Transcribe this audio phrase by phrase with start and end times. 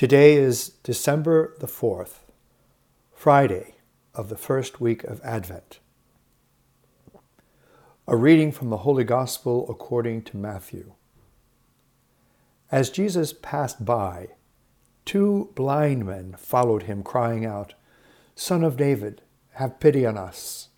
[0.00, 2.20] Today is December the 4th,
[3.12, 3.74] Friday
[4.14, 5.78] of the first week of Advent.
[8.08, 10.94] A reading from the Holy Gospel according to Matthew.
[12.72, 14.28] As Jesus passed by,
[15.04, 17.74] two blind men followed him, crying out,
[18.34, 19.20] Son of David,
[19.56, 20.70] have pity on us.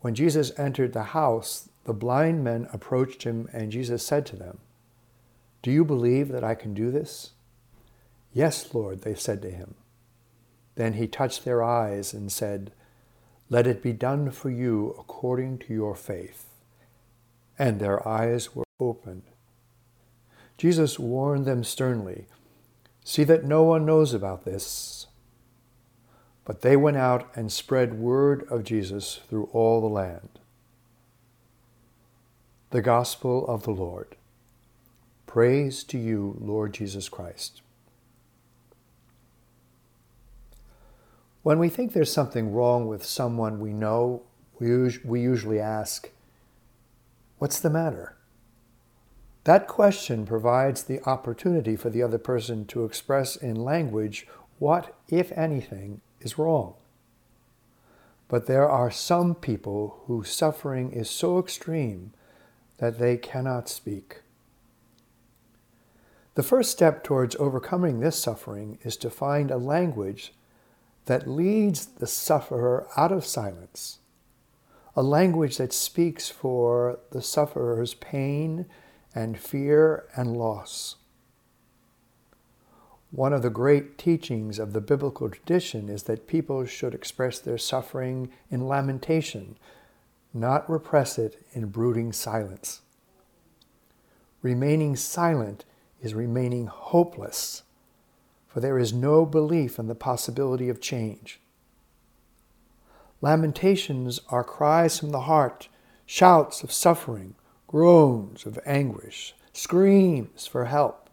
[0.00, 4.60] When Jesus entered the house, the blind men approached him, and Jesus said to them,
[5.60, 7.32] Do you believe that I can do this?
[8.32, 9.74] Yes, Lord, they said to him.
[10.74, 12.72] Then he touched their eyes and said,
[13.50, 16.46] Let it be done for you according to your faith.
[17.58, 19.24] And their eyes were opened.
[20.56, 22.26] Jesus warned them sternly,
[23.04, 25.06] See that no one knows about this.
[26.44, 30.40] But they went out and spread word of Jesus through all the land.
[32.70, 34.16] The Gospel of the Lord.
[35.26, 37.62] Praise to you, Lord Jesus Christ.
[41.42, 44.22] When we think there's something wrong with someone we know,
[44.58, 46.10] we, we usually ask,
[47.38, 48.14] What's the matter?
[49.44, 54.28] That question provides the opportunity for the other person to express in language
[54.60, 56.74] what, if anything, is wrong.
[58.28, 62.12] But there are some people whose suffering is so extreme
[62.78, 64.22] that they cannot speak.
[66.36, 70.32] The first step towards overcoming this suffering is to find a language
[71.06, 73.98] that leads the sufferer out of silence,
[74.94, 78.66] a language that speaks for the sufferer's pain
[79.14, 80.96] and fear and loss.
[83.10, 87.58] One of the great teachings of the biblical tradition is that people should express their
[87.58, 89.58] suffering in lamentation,
[90.32, 92.80] not repress it in brooding silence.
[94.40, 95.64] Remaining silent
[96.00, 97.64] is remaining hopeless
[98.52, 101.40] for there is no belief in the possibility of change.
[103.22, 105.68] Lamentations are cries from the heart,
[106.04, 107.34] shouts of suffering,
[107.66, 111.08] groans of anguish, screams for help.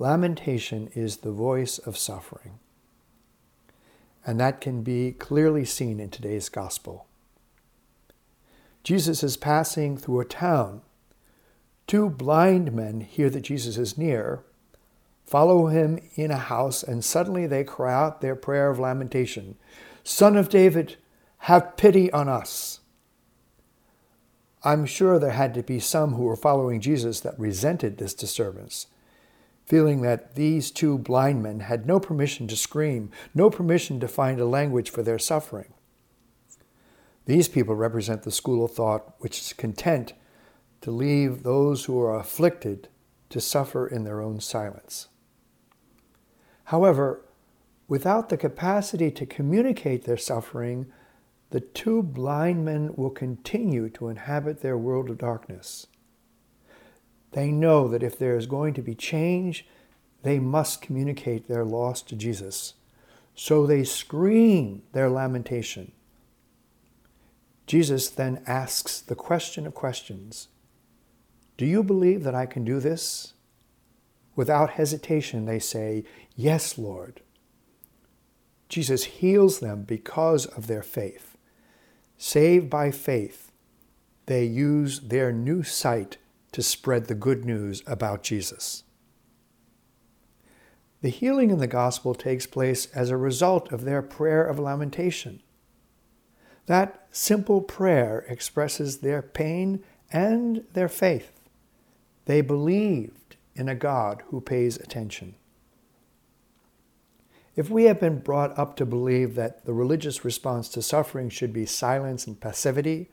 [0.00, 2.58] Lamentation is the voice of suffering,
[4.26, 7.06] and that can be clearly seen in today's gospel.
[8.82, 10.82] Jesus is passing through a town.
[11.86, 14.42] Two blind men hear that Jesus is near
[15.26, 19.56] follow him in a house, and suddenly they cry out their prayer of lamentation
[20.04, 20.96] Son of David,
[21.38, 22.80] have pity on us.
[24.62, 28.86] I'm sure there had to be some who were following Jesus that resented this disturbance,
[29.64, 34.38] feeling that these two blind men had no permission to scream, no permission to find
[34.38, 35.72] a language for their suffering.
[37.26, 40.12] These people represent the school of thought which is content
[40.82, 42.88] to leave those who are afflicted
[43.30, 45.08] to suffer in their own silence.
[46.64, 47.20] However,
[47.88, 50.86] without the capacity to communicate their suffering,
[51.50, 55.86] the two blind men will continue to inhabit their world of darkness.
[57.32, 59.66] They know that if there is going to be change,
[60.22, 62.74] they must communicate their loss to Jesus.
[63.34, 65.92] So they scream their lamentation.
[67.66, 70.48] Jesus then asks the question of questions
[71.56, 73.33] Do you believe that I can do this?
[74.36, 76.04] Without hesitation, they say,
[76.36, 77.20] Yes, Lord.
[78.68, 81.36] Jesus heals them because of their faith.
[82.16, 83.52] Saved by faith,
[84.26, 86.16] they use their new sight
[86.52, 88.84] to spread the good news about Jesus.
[91.02, 95.42] The healing in the gospel takes place as a result of their prayer of lamentation.
[96.66, 101.32] That simple prayer expresses their pain and their faith.
[102.24, 103.23] They believed
[103.54, 105.34] in a God who pays attention.
[107.56, 111.52] If we have been brought up to believe that the religious response to suffering should
[111.52, 113.10] be silence and passivity,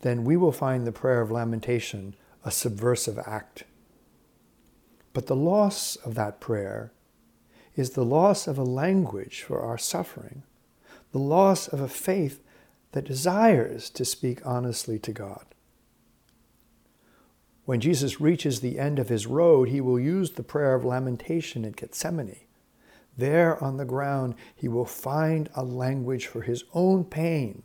[0.00, 2.14] then we will find the prayer of lamentation
[2.44, 3.64] a subversive act.
[5.12, 6.92] But the loss of that prayer
[7.74, 10.44] is the loss of a language for our suffering,
[11.10, 12.42] the loss of a faith
[12.92, 15.44] that desires to speak honestly to God.
[17.68, 21.66] When Jesus reaches the end of his road, he will use the prayer of lamentation
[21.66, 22.46] at Gethsemane.
[23.14, 27.64] There on the ground, he will find a language for his own pain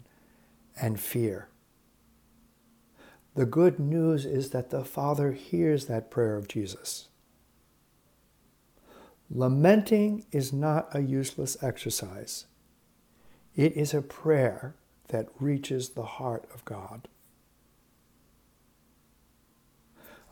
[0.75, 1.47] and fear.
[3.35, 7.07] The good news is that the Father hears that prayer of Jesus.
[9.31, 12.47] Lamenting is not a useless exercise.
[13.55, 14.75] It is a prayer
[15.07, 17.07] that reaches the heart of God.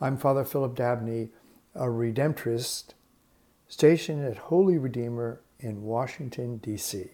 [0.02, 1.28] I'm Father Philip Dabney,
[1.76, 2.94] a Redemptorist
[3.68, 7.10] stationed at Holy Redeemer in Washington, D.C.